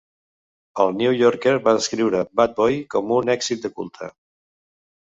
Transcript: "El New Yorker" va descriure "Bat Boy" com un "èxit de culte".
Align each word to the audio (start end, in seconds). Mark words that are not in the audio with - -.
"El 0.83 0.89
New 1.01 1.13
Yorker" 1.17 1.53
va 1.69 1.75
descriure 1.81 2.25
"Bat 2.41 2.59
Boy" 2.63 2.81
com 2.97 3.17
un 3.21 3.35
"èxit 3.39 3.65
de 3.69 3.77
culte". 3.79 4.15